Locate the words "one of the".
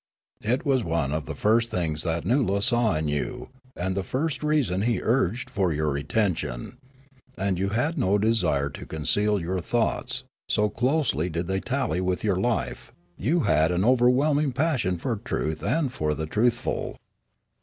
0.83-1.35